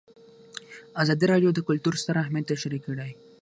[1.01, 3.11] ازادي راډیو د کلتور ستر اهميت تشریح کړی.